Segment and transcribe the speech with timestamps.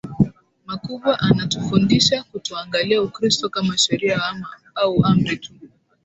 [0.65, 4.19] makubwa Anatufundisha kutoangalia Ukristo kama sheria
[4.75, 5.51] au amri tu